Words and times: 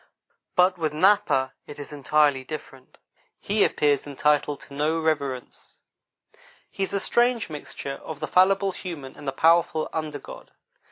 But 0.55 0.79
with 0.79 0.93
Napa 0.93 1.53
it 1.67 1.77
is 1.77 1.93
entirely 1.93 2.43
different; 2.43 2.97
he 3.39 3.63
appears 3.63 4.07
entitled 4.07 4.61
to 4.61 4.73
no 4.73 4.99
reverence; 4.99 5.79
he 6.71 6.81
is 6.81 6.93
a 6.93 6.99
strange 6.99 7.51
mixture 7.51 8.01
of 8.03 8.19
the 8.19 8.27
fallible 8.27 8.71
human 8.71 9.15
and 9.15 9.27
the 9.27 9.31
powerful 9.31 9.89
under 9.93 10.17
god. 10.17 10.49